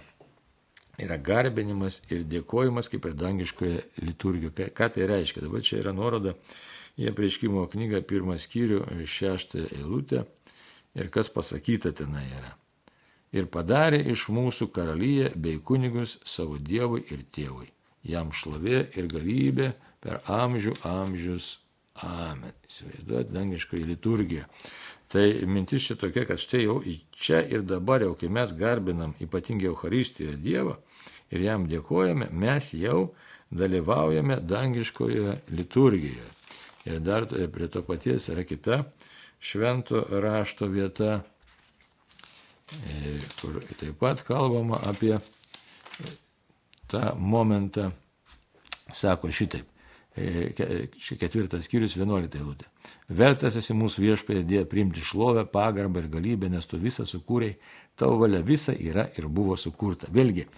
[0.98, 4.72] yra garbinimas ir dėkojimas kaip ir dangiškoje liturgijoje.
[4.74, 5.44] Ką tai reiškia?
[5.46, 6.35] Dabar čia yra nuoroda
[6.98, 10.24] į prieškimo knygą pirmą skyrių, šeštą eilutę
[10.98, 12.57] ir kas pasakyta tenai yra.
[13.31, 17.68] Ir padarė iš mūsų karalyje bei kunigus savo Dievui ir tėvui.
[18.03, 21.59] Jam šlovė ir galybė per amžių amžius.
[22.02, 22.52] Amen.
[22.70, 24.44] Įsivaizduojate, dangiškoji liturgija.
[25.08, 26.76] Tai mintis čia tokia, kad štai jau
[27.16, 30.76] čia ir dabar, jau kai mes garbinam ypatingai Euharistijoje Dievą
[31.32, 33.14] ir jam dėkojame, mes jau
[33.50, 36.28] dalyvaujame dangiškoje liturgijoje.
[36.88, 38.82] Ir dar prie to paties yra kita
[39.40, 41.22] švento rašto vieta,
[42.90, 45.18] e, kur taip pat kalbama apie
[46.88, 47.90] tą momentą,
[48.92, 49.77] sako šitaip.
[50.18, 50.88] E,
[51.20, 52.66] ketvirtas skyrius, vienuolikta eilutė.
[53.20, 57.54] Vertas esi mūsų viešpėje dėja priimti šlovę, pagarbą ir galybę, nes tu visą sukūrei,
[57.98, 60.11] tavo valia visa yra ir buvo sukurta.
[60.14, 60.48] Vėlgi,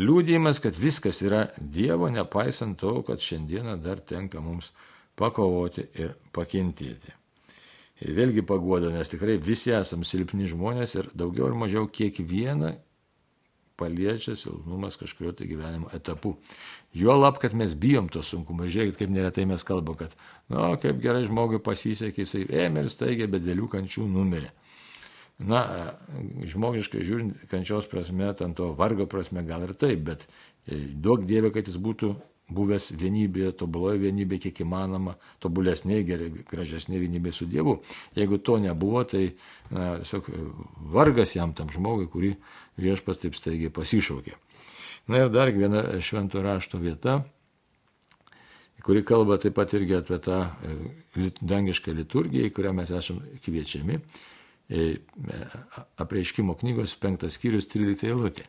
[0.00, 4.72] liūdėjimas, kad viskas yra Dievo, nepaisant to, kad šiandieną dar tenka mums
[5.16, 7.14] pakovoti ir pakentėti.
[8.04, 12.74] Ir vėlgi paguoda, nes tikrai visi esam silpni žmonės ir daugiau ar mažiau kiekvieną
[13.76, 16.36] paliečia silpnumas kažkurio tai gyvenimo etapu.
[16.96, 18.68] Jo lab, kad mes bijom to sunkumo.
[18.68, 20.14] Žiūrėkit, kaip neretai mes kalbame, kad,
[20.48, 24.52] na, nu, kaip gerai žmogui pasisekė, jisai ėmė ir staigiai be dėlių kančių numirė.
[25.46, 25.66] Na,
[26.48, 31.52] žmogiškai žiūrint, kančios prasme, ant to vargo prasme gal ir taip, bet e, duok Dievė,
[31.52, 32.14] kad jis būtų
[32.56, 35.98] buvęs vienybėje, tobuloje vienybėje, kiek įmanoma, tobulesnė,
[36.46, 37.80] gražesnė vienybė su Dievu.
[38.16, 39.24] Jeigu to nebuvo, tai
[39.70, 40.30] na, tiesiog
[40.94, 42.32] vargas jam tam žmogui, kurį
[42.80, 44.36] viešpas taip staigiai pasišaukė.
[45.12, 47.20] Na ir dar viena švento rašto vieta,
[48.86, 54.00] kuri kalba taip pat irgi apie tą e, dangišką liturgiją, į kurią mes esame kviečiami.
[54.66, 54.96] E,
[56.02, 58.46] apreiškimo knygos penktas skyrius 13 eilutė.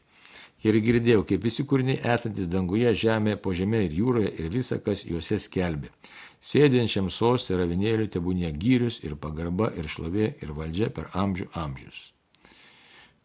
[0.66, 5.06] Ir girdėjau, kaip visi kūriniai esantis danguje, žemėje, po žemė ir jūroje ir visa, kas
[5.06, 5.92] juose skelbė.
[6.42, 12.08] Sėdinčiam sostui ir avinėliui tebūnė gyrius ir pagarba ir šlovė ir valdžia per amžių amžius.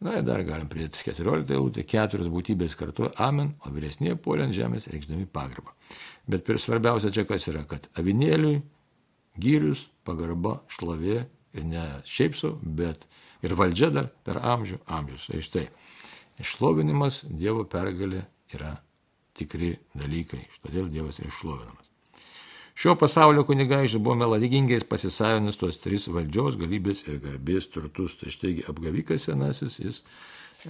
[0.02, 4.56] Na ir dar galim pridėti 14 eilutę, keturios būtybės kartu amen, o vyresnėje polė ant
[4.56, 5.74] žemės reikšdami pagarbą.
[6.26, 8.62] Bet per svarbiausia čia kas yra, kad avinėliui
[9.42, 11.20] gyrius, pagarba, šlovė
[11.54, 13.06] ir ne šiaip su, bet
[13.46, 15.28] ir valdžia dar per amžių amžius.
[15.30, 15.66] Tai štai
[16.40, 18.72] Išlovinimas Dievo pergalė yra
[19.36, 21.81] tikri dalykai, todėl Dievas yra išlovinamas.
[22.74, 28.16] Šio pasaulio kunigaičiai buvo meladingais pasisavinus tuos tris valdžios, galybės ir garbės turtus.
[28.20, 30.00] Tai štai apgavikas senasis, jis,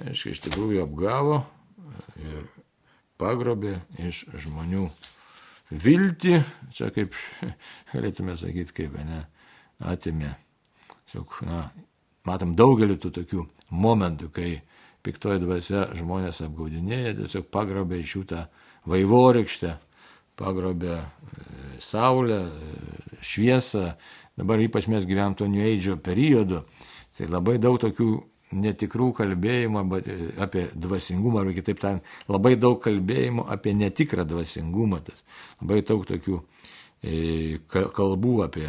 [0.03, 1.43] aiškiai, iš tikrųjų apgavo
[2.19, 2.49] ir
[3.21, 4.88] pagrobė iš žmonių
[5.73, 6.41] viltį,
[6.75, 7.15] čia kaip
[7.93, 9.23] galėtume sakyti, kaip ne,
[9.93, 10.35] atimė.
[11.12, 11.69] Siuk, na,
[12.29, 14.51] matom daugelį tų tokių momentų, kai
[15.05, 18.45] piktoji dvasia žmonės apgaudinėja, tiesiog pagrobė iš jų tą
[18.91, 19.75] vaivorykštę,
[20.40, 21.05] pagrobė e,
[21.83, 23.92] saulę, e, šviesą.
[24.38, 26.62] Dabar ypač mes gyvenam to New Age periodu,
[27.18, 28.11] tai labai daug tokių
[28.62, 35.03] netikrų kalbėjimų e, apie dvasingumą, arba kitaip tariant, labai daug kalbėjimų apie netikrą dvasingumą.
[35.07, 35.25] Tas.
[35.61, 36.42] Labai daug tokių
[37.73, 38.68] kalbų apie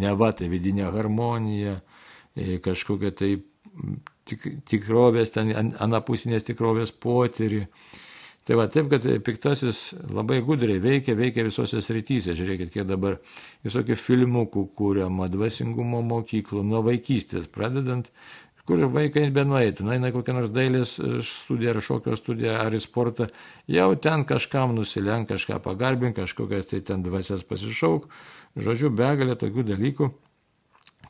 [0.00, 1.74] neva tai vidinę harmoniją,
[2.64, 3.34] kažkokią tai
[4.28, 7.66] tik, tikrovės, ten anapusinės tikrovės potyrį.
[8.42, 12.34] Tai va taip, kad piktasis labai gudriai veikia, veikia visose srityse.
[12.34, 13.20] Žiūrėkit, kiek dabar
[13.62, 18.10] visokių filmukų kūriama, dvasingumo mokyklų, nuo vaikystės pradedant,
[18.66, 23.28] kur vaikai benueitų, na, į kokią nors dailės studiją ar šokio studiją ar į sportą,
[23.70, 28.10] jau ten kažkam nusilenk, kažką pagarbink, kažkokias tai ten dvasias pasišauk.
[28.58, 30.10] Žodžiu, begalė tokių dalykų,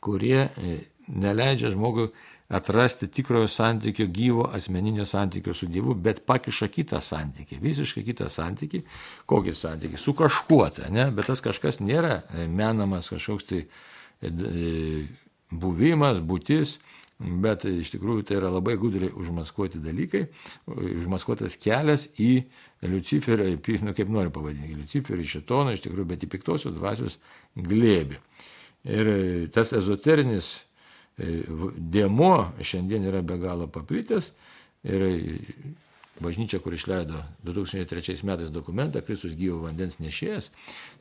[0.05, 0.77] kurie e,
[1.09, 2.11] neleidžia žmogui
[2.53, 8.81] atrasti tikrojo santykio, gyvo asmeninio santykio su Dievu, bet pakiša kitą santykį, visiškai kitą santykį.
[9.29, 9.97] Kokį santykį?
[9.97, 11.07] Su kažkuo, tai, ne?
[11.15, 15.05] bet tas kažkas nėra e, menamas kažkoks tai e, e,
[15.49, 16.75] buvimas, būtis,
[17.17, 20.25] bet iš tikrųjų tai yra labai gudriai užmaskuoti dalykai,
[20.67, 22.35] užmaskuotas kelias į
[22.85, 27.17] Luciferį, nu, kaip nori pavadinti, Luciferį, šitoną, iš tikrųjų, bet į piktosios dvasios
[27.57, 28.19] glėbį.
[28.93, 29.11] Ir
[29.55, 30.51] tas ezoterinis
[31.17, 34.31] dėmo šiandien yra be galo paplitęs
[34.83, 35.03] ir
[36.23, 40.51] bažnyčia, kur išleido 2003 metais dokumentą Kristus gyvo vandens nešėjas,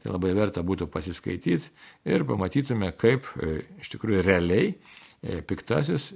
[0.03, 1.71] tai labai verta būtų pasiskaityti
[2.09, 6.13] ir pamatytume, kaip e, iš tikrųjų realiai e, piktasis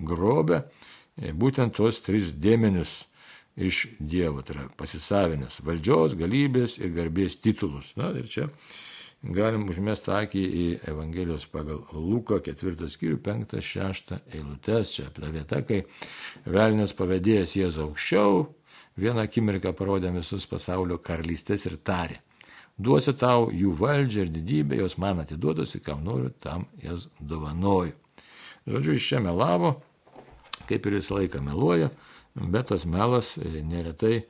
[0.00, 0.62] grobė
[1.16, 3.02] būtent tuos tris dėmenius
[3.56, 7.92] iš Dievo, tai yra pasisavinęs valdžios, galybės ir garbės titulus.
[8.00, 8.48] Na ir čia
[9.22, 14.96] galim užmesti akį į Evangelijos pagal Luko 4 skyrių 5-6 eilutes.
[14.96, 15.82] Čia apie vietą, kai
[16.46, 18.42] velnės pavadėjęs Jėzų aukščiau,
[18.98, 22.18] vieną akimirką parodė visus pasaulio karalystės ir tarė.
[22.82, 27.92] Duosi tau jų valdžią ir didybę, jos man atiduodusi, kam noriu, tam jas dovanoju.
[28.66, 29.76] Žodžiu, iš čia melavo,
[30.66, 31.90] kaip ir visą laiką meluoja,
[32.34, 34.22] bet tas melas e, neretai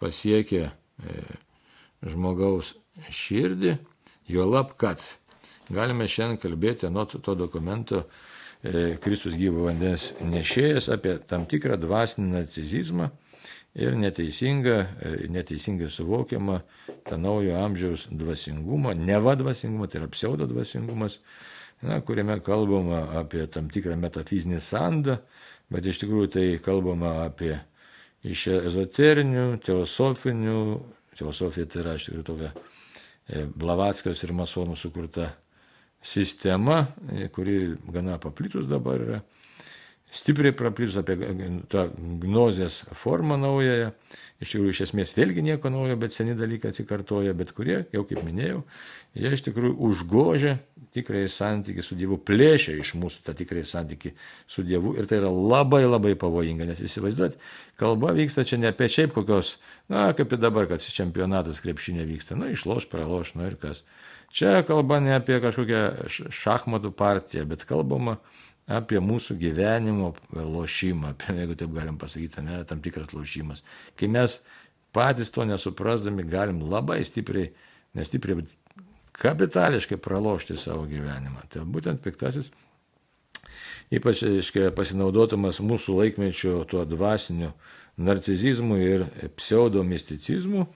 [0.00, 1.22] pasiekia e,
[2.06, 2.74] žmogaus
[3.12, 3.76] širdį
[4.30, 5.02] Juolab, kad
[5.70, 12.30] galime šiandien kalbėti nuo to dokumento e, Kristus gyvo vandens nešėjas apie tam tikrą dvasinį
[12.34, 13.10] narcizizmą
[13.74, 16.60] ir neteisingą, e, neteisingai suvokiamą
[17.06, 21.20] tą naujo amžiaus dvasingumą, neva dvasingumą, tai yra pseudo dvasingumas,
[21.82, 25.20] na, kuriame kalbama apie tam tikrą metafizinį sandą,
[25.70, 27.54] bet iš tikrųjų tai kalbama apie
[28.26, 30.58] iš ezoterinių, teosofinių,
[31.16, 32.52] teosofija tai yra iš tikrųjų tokia
[33.54, 35.28] Blavatskijos ir masonų sukurta
[36.02, 39.20] sistema, e, kuri gana paplitus dabar yra,
[40.12, 41.16] stipriai praplitus apie
[41.70, 41.86] tą
[42.22, 43.92] gnozės formą naująją.
[44.40, 48.22] Iš tikrųjų, iš esmės vėlgi nieko naujo, bet seni dalykai atsikartoja, bet kurie, jau kaip
[48.24, 48.62] minėjau,
[49.12, 50.54] jie iš tikrųjų užgožia
[50.96, 54.14] tikrąjį santykį su Dievu, plėšia iš mūsų tą tikrąjį santykį
[54.48, 57.36] su Dievu ir tai yra labai labai pavojinga, nes įsivaizduot,
[57.80, 59.58] kalba vyksta čia ne apie šiaip kokios,
[59.92, 63.84] na, kaip ir dabar, kad čempionatas krepšinė vyksta, na, išloš, praloš, na ir kas.
[64.34, 68.16] Čia kalba ne apie kažkokią šachmatų partiją, bet kalbama
[68.70, 73.64] apie mūsų gyvenimo lošimą, apie, jeigu taip galim pasakyti, ne, tam tikras lošimas.
[73.98, 74.38] Kai mes
[74.94, 77.50] patys to nesuprasdami galim labai stipriai,
[77.98, 78.86] nestipriai, bet
[79.20, 81.44] kapitališkai pralošti savo gyvenimą.
[81.50, 82.52] Tai būtent piktasis,
[83.90, 87.52] ypač aiškiai, pasinaudotumas mūsų laikmečio tuo dvasiniu
[88.00, 89.06] narcizizmu ir
[89.36, 90.66] pseudomisticizmu,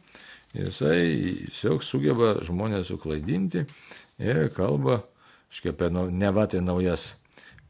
[0.54, 1.00] jisai
[1.46, 3.64] tiesiog sugeba žmonės suklaidinti
[4.22, 5.04] ir kalba,
[5.50, 7.12] aiškiai, apie nevatai naujas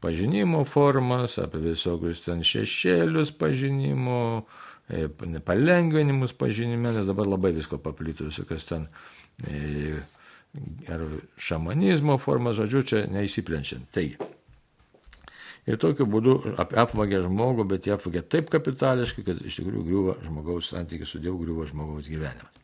[0.05, 4.19] pažinimo formas, apie visokius ten šešėlius pažinimo,
[4.85, 5.07] e,
[5.41, 8.85] palengvinimus pažinime, nes dabar labai visko paplito, visokios ten
[9.41, 9.97] e,
[10.93, 11.01] ar
[11.41, 13.89] šamanizmo formas, žodžiu, čia neįsiplenčiant.
[13.95, 14.19] Taigi.
[15.65, 20.69] Ir tokiu būdu apvagia žmogų, bet jie apvagia taip kapitališkai, kad iš tikrųjų griūva žmogaus
[20.69, 22.61] santykis su Dievu, griūva žmogaus gyvenimas.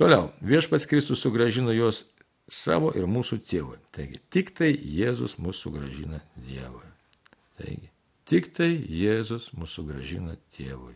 [0.00, 2.06] Toliau, viešpats Kristus sugražino juos
[2.52, 3.78] savo ir mūsų tėvui.
[3.94, 6.84] Taigi, tik tai Jėzus mūsų sugražina Dievui.
[7.60, 7.88] Taigi,
[8.28, 10.94] tik tai Jėzus mūsų sugražina tėvui.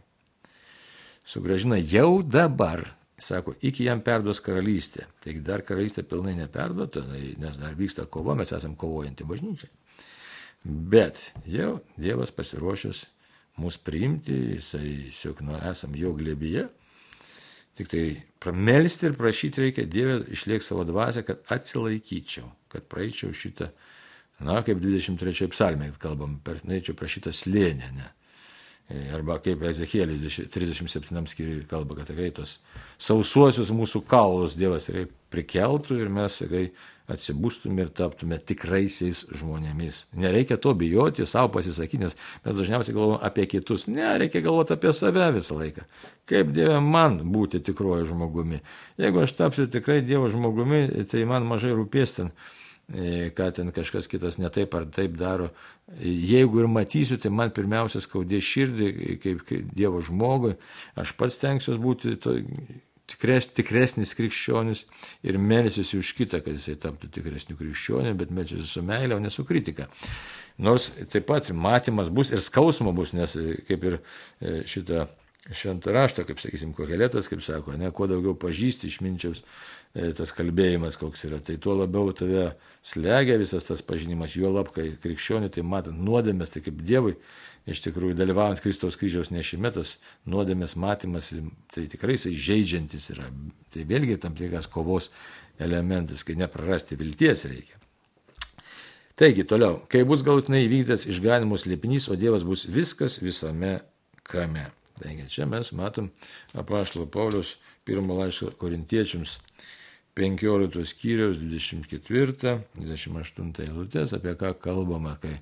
[1.26, 2.84] Sugražina jau dabar,
[3.18, 5.08] sako, iki jam perduos karalystė.
[5.24, 9.72] Taigi dar karalystė pilnai neperduota, tai nes dar vyksta kova, mes esame kovojanti bažnyčiai.
[10.66, 13.04] Bet jau Dievas pasiruošęs
[13.62, 16.66] mus priimti, jisai, siuk, nu, esam jo glėbyje.
[17.76, 18.04] Tik tai
[18.40, 23.68] pramelsti ir prašyti reikia Dievę išliek savo dvasę, kad atsilaikyčiau, kad praeičiau šitą,
[24.46, 28.08] na, kaip 23 psalmė kalbam, per neičiau prašytą slėnę, ne.
[28.86, 30.20] E, arba kaip Ezekielis
[30.54, 32.60] 37 skyriui kalba, kad tikrai tos
[33.02, 36.68] sausuosius mūsų kaulus Dievas tikrai prikeltų ir mes tikrai
[37.10, 40.04] atsibūstume ir taptume tikraisiais žmonėmis.
[40.14, 43.88] Nereikia to bijoti, savo pasisakyti, nes mes dažniausiai galvojame apie kitus.
[43.90, 45.86] Ne, reikia galvoti apie save visą laiką.
[46.30, 48.62] Kaip Dieve man būti tikruoju žmogumi.
[49.02, 52.30] Jeigu aš tapsiu tikrai Dievo žmogumi, tai man mažai rūpės ten
[52.86, 55.50] ką ten kažkas kitas netaip ar taip daro.
[55.98, 58.90] Jeigu ir matysiu, tai man pirmiausia skaudė širdį,
[59.22, 60.54] kaip, kaip Dievo žmogui,
[60.94, 62.36] aš pats tenksiuosi būti to,
[63.10, 64.84] tikres, tikresnis krikščionis
[65.26, 69.34] ir melsiuosi už kitą, kad jisai taptų tikresniu krikščioniu, bet melsiuosi su meilė, o ne
[69.34, 69.90] su kritika.
[70.62, 73.34] Nors taip pat matymas bus ir skausmo bus, nes
[73.68, 75.08] kaip ir e, šitą
[75.54, 79.75] šventą raštą, kaip sakysim, kohelėtas, kaip sako, ne, kuo daugiau pažįsti išminčiaus, E,
[80.16, 82.50] tas kalbėjimas koks yra, tai tuo labiau tave
[82.84, 87.14] slegia visas tas pažinimas, juo lab, kai krikščionių, tai matant nuodėmės, tai kaip Dievui,
[87.70, 89.96] iš tikrųjų dalyvaujant Kristaus kryžiaus nešime, tas
[90.28, 91.30] nuodėmės matymas,
[91.72, 93.30] tai tikrai jisai žaidžiantis yra.
[93.72, 95.08] Tai vėlgi tam tikras kovos
[95.62, 97.80] elementas, kai neprarasti vilties reikia.
[99.16, 103.78] Taigi, toliau, kai bus galutinai įvykdytas išganimus liepinys, o Dievas bus viskas visame
[104.28, 104.68] kame.
[105.00, 106.10] Taigi, čia mes matom
[106.52, 107.54] apaštalo Paulius
[107.88, 109.38] pirmo laiško korintiečiams
[110.16, 115.34] 15 skyriaus 24-28 eilutės, apie ką kalbama, kai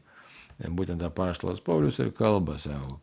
[0.58, 2.98] būtent apaštalas Paulius ir kalba savo,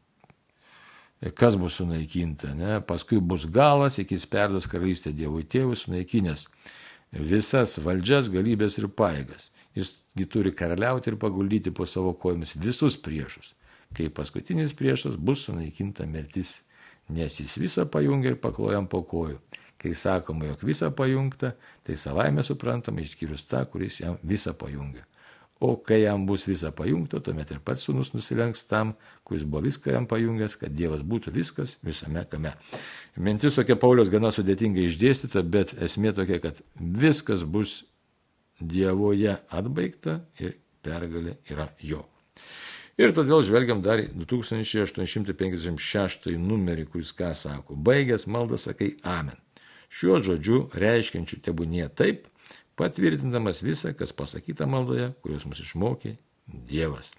[1.38, 2.82] kas bus sunaikinta, ne?
[2.84, 6.50] paskui bus galas, iki jis perduos karalystę Dievui tėvui sunaikinęs
[7.12, 9.52] visas valdžias, galybės ir paėgas.
[9.76, 13.54] Jisgi turi karaliauti ir paguldyti po savo kojomis visus priešus.
[13.96, 16.64] Kai paskutinis priešas bus sunaikinta mirtis,
[17.12, 19.40] nes jis visą pajungia ir paklojam po kojų.
[19.82, 25.08] Kai sakoma, jog visa pajungta, tai savaime suprantama išskyrus tą, kuris jam visą pajungia.
[25.62, 29.94] O kai jam bus visa pajungta, tuomet ir pats sunus nusilenks tam, kuris buvo viską
[29.94, 32.54] jam pajungęs, kad Dievas būtų viskas visame kame.
[33.18, 37.84] Mintis tokia Paulius gana sudėtingai išdėstyta, bet esmė tokia, kad viskas bus
[38.62, 42.06] Dievoje atbaigta ir pergalė yra jo.
[43.02, 47.76] Ir todėl žvelgiam dar į 2856 numerį, kuris ką sako.
[47.78, 49.38] Baigęs maldą sakai Amen.
[49.92, 52.30] Šiuo žodžiu reiškiančiu tebūnie taip,
[52.80, 56.16] patvirtindamas visą, kas pasakyta maldoje, kurios mus išmokė
[56.68, 57.12] Dievas.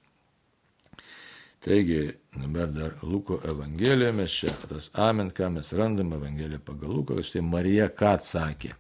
[1.63, 7.21] Taigi, dabar dar Luko Evangelijoje mes čia, tas amen, ką mes randam Evangelijoje pagal Luką,
[7.23, 8.73] štai Marija ką atsakė.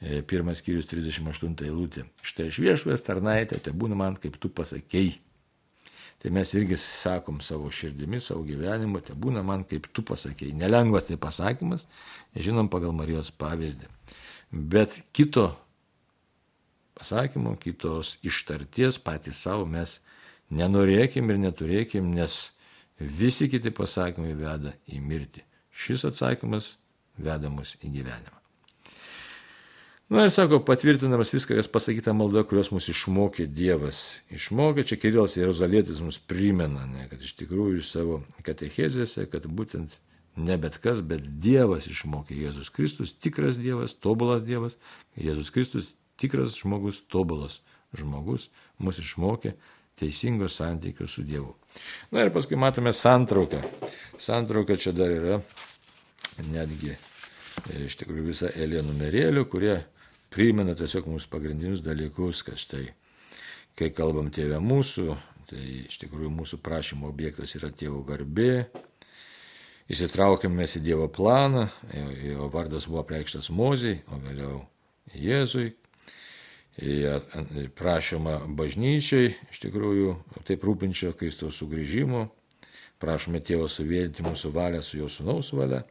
[0.00, 2.06] E, pirmas skyrius 38 eilutė.
[2.24, 5.20] Štai aš viešvės tarnaitė, te būna man, kaip tu pasakėjai.
[6.20, 10.52] Tai mes irgi sakom savo širdimi, savo gyvenimu, te būna man, kaip tu pasakėjai.
[10.60, 11.86] Nelengvas tai pasakymas,
[12.36, 13.88] žinom pagal Marijos pavyzdį.
[14.52, 15.46] Bet kito
[16.98, 20.00] pasakymo, kitos ištarties patys savo mes
[20.52, 22.50] nenorėkim ir neturėkim, nes
[23.00, 25.46] visi kiti pasakymai veda į mirtį.
[25.72, 26.74] Šis atsakymas
[27.16, 28.39] veda mus į gyvenimą.
[30.10, 34.00] Na ir sako, patvirtinamas viską, kas pasakyta malda, kurios mus išmokė Dievas.
[34.34, 40.00] Išmokė, čia Kirilas Jeruzalėtis mums primena, ne, kad iš tikrųjų savo katechezėse, kad būtent
[40.34, 44.74] ne bet kas, bet Dievas išmokė Jėzus Kristus, tikras Dievas, tobulas Dievas,
[45.14, 47.60] Jėzus Kristus, tikras žmogus, tobulas
[47.94, 48.48] žmogus,
[48.82, 49.54] mus išmokė
[50.02, 51.54] teisingos santykius su Dievu.
[52.10, 53.62] Na ir paskui matome santrauką.
[54.18, 55.38] Santrauka čia dar yra
[56.50, 59.78] netgi e, iš tikrųjų visą eilę numerėlių, kurie
[60.30, 62.86] primena tiesiog mums pagrindinius dalykus, kad štai,
[63.78, 65.16] kai kalbam tėvę mūsų,
[65.50, 68.68] tai iš tikrųjų mūsų prašymo objektas yra tėvo garbė,
[69.90, 71.66] įsitraukėme mes į Dievo planą,
[72.22, 74.60] jo vardas buvo preikštas Mozijai, o vėliau
[75.18, 75.72] Jėzui,
[77.76, 80.14] prašoma bažnyčiai, iš tikrųjų,
[80.46, 82.28] taip rūpinčio Kristaus sugrįžimo,
[83.02, 85.82] prašome tėvo suvėdinti mūsų valią su jo sunaus valia,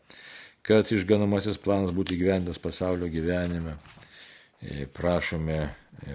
[0.63, 3.75] kad išganamasis planas būtų gyventas pasaulio gyvenime,
[4.95, 5.61] prašome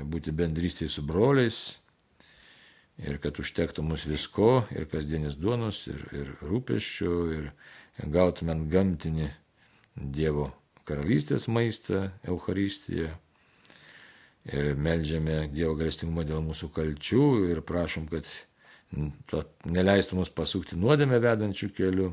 [0.04, 1.60] būti bendrystėje su broliais
[3.02, 7.48] ir kad užtektų mums visko, ir kasdienis duonos, ir, ir rūpeščių, ir
[8.14, 9.30] gautumėm gamtinį
[9.94, 10.48] Dievo
[10.88, 13.12] karalystės maistą, Euharistiją.
[14.50, 18.28] Ir melžiame Dievo galestingumą dėl mūsų kalčių ir prašom, kad
[19.64, 22.10] neleistų mus pasukti nuodėmę vedančių kelių.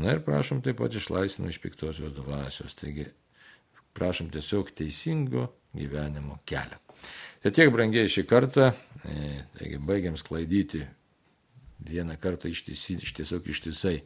[0.00, 2.74] Na ir prašom taip pat išlaisvinti iš piktosios dvasios.
[2.78, 3.06] Taigi
[4.00, 6.80] prašom tiesiog teisingo gyvenimo kelio.
[7.40, 8.72] Tai tiek brangiai šį kartą,
[9.04, 10.82] e, taigi baigiam sklaidyti
[11.88, 14.00] vieną kartą ištisi, iš tiesiog ištisai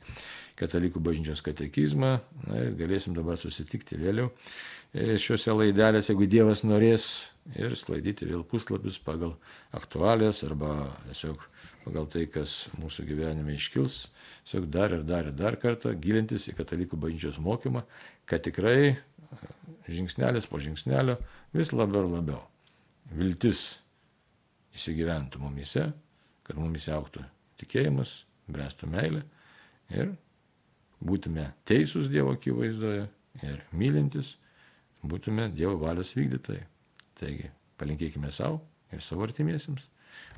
[0.59, 2.12] katalikų bažnyčios katekizmą
[2.47, 4.28] na, ir galėsim dabar susitikti vėliau
[4.95, 7.09] e, šiuose laidelėse, jeigu Dievas norės
[7.59, 9.34] ir sklaidyti vėl puslapius pagal
[9.74, 10.76] aktualės arba
[11.09, 11.42] tiesiog
[11.84, 14.07] pagal tai, kas mūsų gyvenime iškils,
[14.47, 17.82] tiesiog dar ir dar ir dar kartą gilintis į katalikų bažnyčios mokymą,
[18.30, 18.95] kad tikrai
[19.89, 21.16] žingsnelis po žingsnelio
[21.55, 22.43] vis labiau ir labiau
[23.14, 23.64] viltis
[24.74, 25.89] įsigyventų mumise,
[26.45, 27.24] kad mumise auktų
[27.61, 29.22] tikėjimas, bręstų meilė
[29.95, 30.14] ir
[31.05, 33.07] būtume teisūs Dievo akivaizdoje
[33.45, 34.35] ir mylintis,
[35.05, 36.64] būtume Dievo valios vykdytojai.
[37.20, 38.62] Taigi, palinkėkime savo
[38.93, 39.89] ir savo artimiesiems.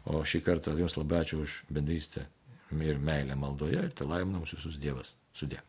[0.07, 2.26] O šį kartą Jums labai ačiū už bendrystę
[2.82, 5.12] ir meilę maldoje ir te laimina mūsų visus Dievas.
[5.36, 5.61] Sudė.